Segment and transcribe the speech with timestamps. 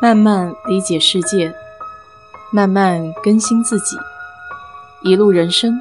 [0.00, 1.54] 慢慢理解世界，
[2.52, 3.96] 慢慢更新自己。
[5.02, 5.80] 一路人生，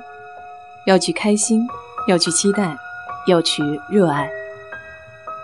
[0.86, 1.68] 要去开心，
[2.08, 2.78] 要去期待，
[3.28, 4.30] 要去热爱。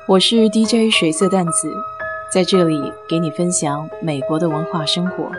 [0.08, 1.74] 我是 DJ 水色淡子，
[2.32, 2.80] 在这里
[3.10, 5.30] 给你分享美国的文化生活。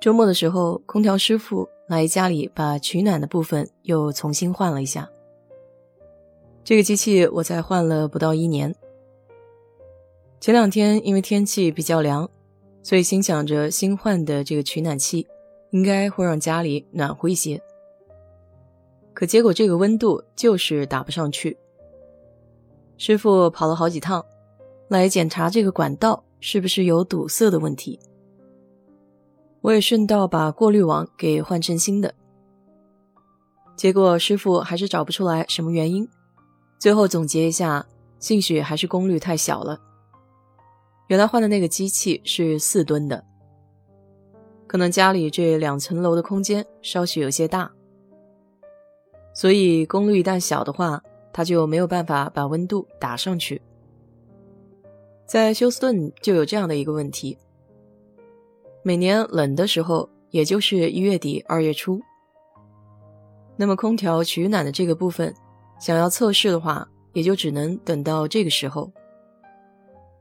[0.00, 5.08] 周末的时候，空调师傅来家里把取暖的部分又重新换了一下。
[6.68, 8.74] 这个机器我才换了不到一年。
[10.38, 12.28] 前两天因为天气比较凉，
[12.82, 15.26] 所以心想着新换的这个取暖器
[15.70, 17.58] 应该会让家里暖和一些。
[19.14, 21.56] 可结果这个温度就是打不上去。
[22.98, 24.22] 师傅跑了好几趟，
[24.88, 27.98] 来检查这个管道是不是有堵塞的问题。
[29.62, 32.12] 我也顺道把过滤网给换成新的。
[33.74, 36.06] 结果师傅还是找不出来什么原因。
[36.78, 37.84] 最后总结一下，
[38.20, 39.80] 兴许还是功率太小了。
[41.08, 43.24] 原来换的那个机器是四吨的，
[44.66, 47.72] 可能家里这两层楼的空间稍许有些大，
[49.34, 53.60] 所以功率一旦小的话，它就没有办法把温度打上去。
[55.26, 57.36] 在休斯顿就有这样的一个问题：
[58.82, 62.00] 每年冷的时候，也就是一月底二月初，
[63.56, 65.34] 那么空调取暖的这个部分。
[65.78, 68.90] 想要测试的话，也就只能等到这个时候。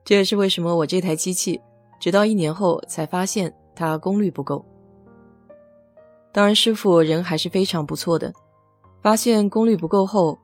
[0.06, 1.60] 这也是为什么我这台机器
[2.00, 4.64] 直到一年后才发现它功率不够。
[6.32, 8.32] 当然，师傅人还是非常不错的，
[9.02, 10.38] 发现功率不够后，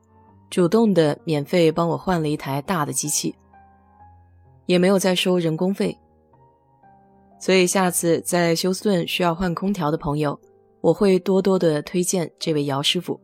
[0.50, 3.34] 主动的免费帮我换了一台大的机器，
[4.66, 5.96] 也没有再收人工费。
[7.38, 10.38] 所以下次在休斯顿需要换空调的朋友，
[10.80, 13.20] 我会多多的推荐这位姚师傅。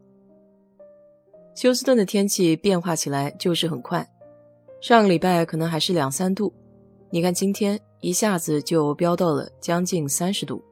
[1.54, 4.08] 休斯顿的天气变化起来就是很快，
[4.80, 6.52] 上个礼拜可能还是两三度，
[7.10, 10.62] 你看今天一下子就飙到了将近三十度。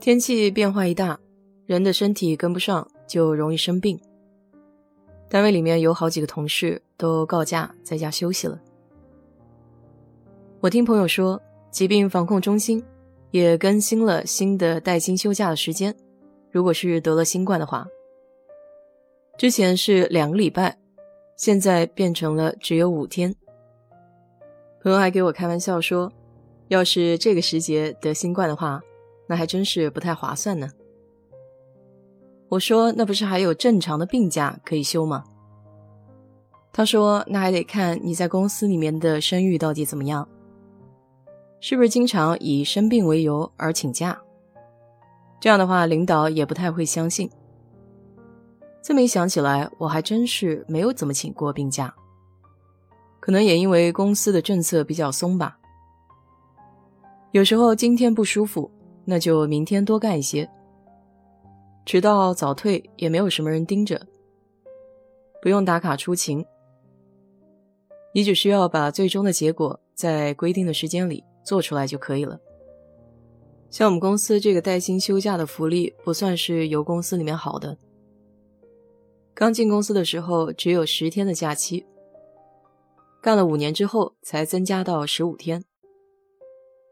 [0.00, 1.18] 天气变化一大，
[1.64, 3.98] 人的身体跟不上就容易生病。
[5.30, 8.60] 单位里面有好几个同事都告假在家休息了。
[10.60, 11.40] 我听朋友说，
[11.70, 12.84] 疾病防控中心
[13.30, 15.94] 也更新了新的带薪休假的时间，
[16.50, 17.86] 如果是得了新冠的话。
[19.42, 20.78] 之前是两个礼拜，
[21.36, 23.34] 现在变成了只有五天。
[24.80, 26.12] 朋友还给我开玩笑说，
[26.68, 28.80] 要是这个时节得新冠的话，
[29.26, 30.70] 那还真是不太划算呢。
[32.50, 35.24] 我说那不是还有正常的病假可以休吗？
[36.72, 40.28] 他说那还得看你在公司里面的声誉到底怎么样，
[41.58, 44.22] 是不是经常以生病为由而请假？
[45.40, 47.28] 这样的话，领导也不太会相信。
[48.82, 51.94] 这么一想起来，我还真是没有怎么请过病假。
[53.20, 55.56] 可能也因为公司的政策比较松吧。
[57.30, 58.68] 有时候今天不舒服，
[59.04, 60.50] 那就明天多干一些。
[61.86, 64.04] 迟到早退也没有什么人盯着，
[65.40, 66.44] 不用打卡出勤。
[68.12, 72.38] 你只需要把最终的结果在规定的时间里做出来就可以了。
[73.70, 77.76] 像我们公司这个带薪休假的福利，不算是由公司里面好的。
[79.42, 81.84] 刚进公司的时候只有十天的假期，
[83.20, 85.64] 干了五年之后才增加到十五天，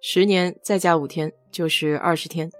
[0.03, 2.51] 十年再加五天就是二十天。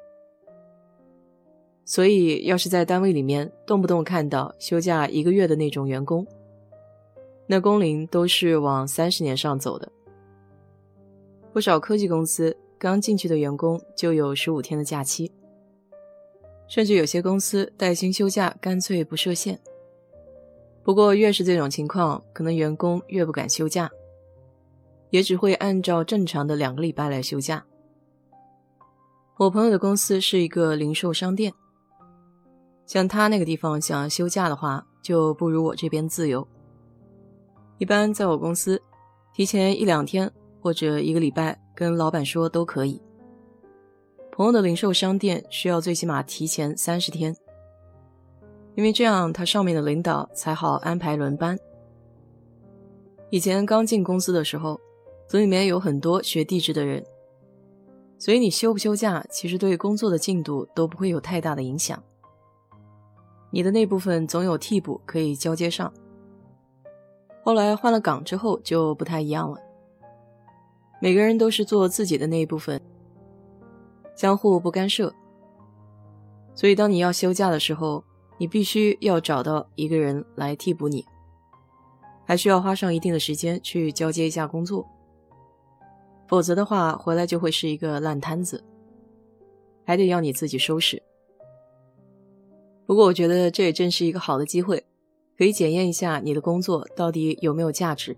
[1.85, 6.25] 所以要是在单位里面动不动看到休假一个月的那种员工，
[7.49, 9.91] 那工龄都是往三十年上走的。
[11.53, 15.33] 不少科技公司刚进去的员工就有十五天的假期，
[16.69, 19.61] 甚至有些公司带薪休假干脆不设限。
[20.83, 23.91] 不过，越是这种情况，可能员工越不敢休假，
[25.11, 27.65] 也只会按照正常的两个礼拜来休假。
[29.37, 31.53] 我朋友的公司是一个零售商店，
[32.87, 36.47] 像他那个地方想要休假的话，就不如我这边自由。
[37.79, 38.81] 一般在我公司，
[39.35, 40.31] 提前一两天
[40.61, 43.01] 或者一个礼拜跟老板说都可以。
[44.33, 47.37] 朋友的零售商店需要最起码提前三十天。
[48.75, 51.59] 因为这样，他上面的领导才好安排轮班。
[53.31, 54.81] 以前刚进公司的时候，
[55.29, 57.05] 组里面有很多学地质的人，
[58.19, 62.03] 所以你休不休假，其实对工作的进度都不会有太大的影响。
[63.51, 65.93] 你的那部分总有替补可以交接上。
[67.43, 69.59] 后来换了岗之后就不太一样了，
[71.01, 72.81] 每个人都是做自己的那一部分，
[74.15, 75.13] 相互不干涉。
[76.55, 78.05] 所以当你要休假的时候，
[78.41, 81.05] 你必须要找到一个人来替补你，
[82.25, 84.89] 还需要花上一定的时间去交接一下工作，
[86.27, 88.65] 否则的话回来就会是一个烂摊子，
[89.85, 91.03] 还得要你自己收拾。
[92.87, 94.87] 不过我觉得这也正是一个好的机会，
[95.37, 98.17] 可以检验一下你的工作到底有没有价值。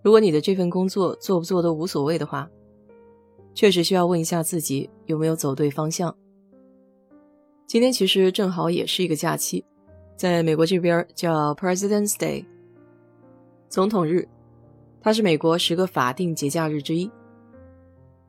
[0.00, 2.48] 如果你的这份工作做不做都无所谓的话，
[3.52, 6.16] 确实需要问一下自己有没有走对方向。
[7.70, 9.64] 今天其实正好也是一个假期，
[10.16, 12.44] 在美国这边叫 President's Day，
[13.68, 14.26] 总统日，
[15.00, 17.08] 它是美国十个法定节假日之一。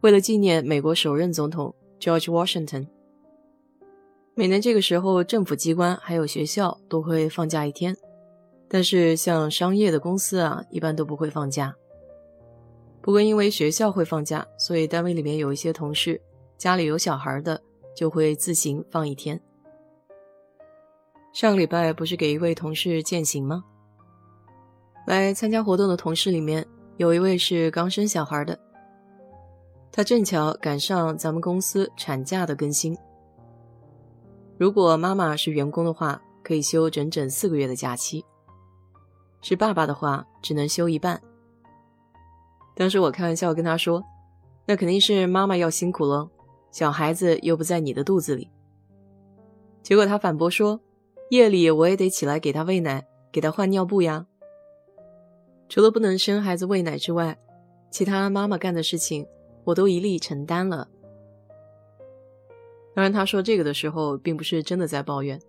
[0.02, 2.86] 为了纪念美国首任总统 George Washington，
[4.36, 7.98] 每年这个时候政府机关还有学校都会放假一天。
[8.70, 11.76] 但是像商业的公司啊，一般都不会放假。
[13.02, 16.22] 不过因为学校会放假，所以单位里面有一些同事
[16.60, 17.60] 家里有小孩的，
[17.96, 19.40] 就会自行放一天。
[21.34, 23.64] 上个礼拜不是给一位同事践行吗？
[25.08, 26.66] 来参加活动的同事里面
[26.98, 28.60] 有一位是刚生小孩的，
[29.92, 32.98] 他正巧赶上咱们公司产假的更新。
[34.58, 38.24] 如果妈妈是员工的话，可以休整整四个月的假期。
[39.42, 41.20] 是爸爸的话，只能休一半。
[42.76, 44.04] 当时我开玩笑跟他说
[44.68, 46.30] ：“那肯定是妈妈要辛苦了，
[46.71, 48.50] 小孩子又不在你的肚子里。”
[49.83, 50.79] 结果他反驳说
[51.29, 54.25] ：“夜里我也得起来给他喂奶，给他换尿布呀。
[55.69, 57.38] 除了不能生孩子喂奶之外，
[57.89, 59.27] 其他妈妈干的事情
[59.63, 60.88] 我都一力承担了。”
[62.94, 65.39] 当然，他说这个的时候，并不是真的在抱怨，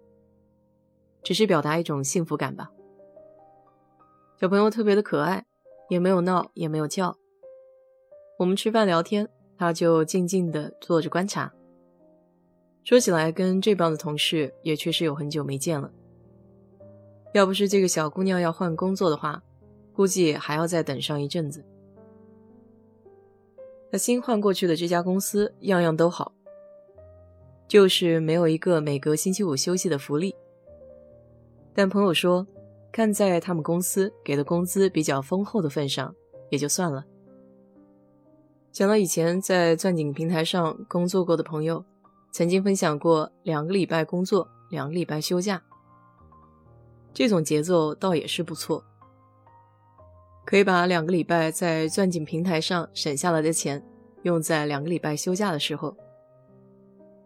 [1.24, 2.70] 只是表达一种幸福感吧。
[4.40, 5.44] 小朋友特别的可爱，
[5.88, 7.16] 也没有闹，也没有叫。
[8.38, 9.28] 我们吃饭聊天，
[9.62, 11.52] 他就静静的坐着观察。
[12.82, 15.88] 说起来，跟这帮的同事也确实有很久没见了。
[17.32, 19.40] 要不是这个小姑娘要换工作的话，
[19.92, 21.64] 估计还要再等上一阵子。
[23.92, 26.32] 那新换过去的这家公司样样都好，
[27.68, 30.34] 就是没有一个每隔星期五休息的福利。
[31.72, 32.44] 但朋友说。
[32.94, 36.14] 看在他们公司给的工资比较丰厚的份上，
[36.50, 37.02] 也就算了。
[38.72, 41.84] 想到以前在钻井平台上工作过的朋友，
[42.30, 45.62] 曾经分享过两个礼拜工作，两个礼拜休假，
[47.12, 48.82] 这种节奏倒也是不错，
[50.46, 53.84] 可以把两个礼拜在钻井平台上省下来的钱，
[54.22, 55.94] 用在两个礼拜休假的时候，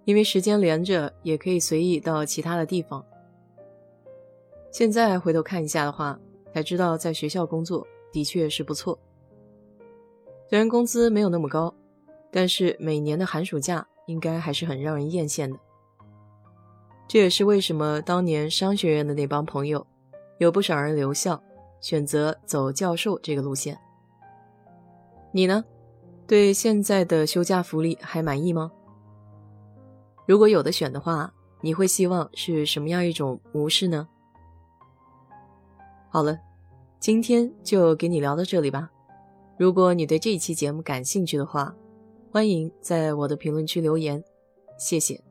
[0.04, 3.06] 因为时间连着，也可以随意到其他的地方。
[4.72, 6.18] 现在回头看一下的话，
[6.52, 8.98] 才知道在学校工作的确是不错。
[10.48, 11.74] 虽然工资没有那么高，
[12.30, 15.58] 但是每年的寒暑假应该还是很让人艳羡的。
[17.08, 19.86] 这也是为什么当年商学院的那帮朋友，
[20.38, 21.42] 有不少人留校，
[21.80, 23.78] 选择走教授这个路线。
[25.32, 25.64] 你呢？
[26.26, 28.72] 对现在的休假福利还满意吗？
[30.26, 34.08] 如果有的选的话，你会希望是什么样一种模式呢？
[36.08, 36.38] 好了，
[36.98, 38.90] 今天就给你聊到这里吧。
[39.58, 41.74] 如果你对这一期节目感兴趣的话，
[42.30, 44.22] 欢迎在我的评论区留言，
[44.78, 45.25] 谢谢。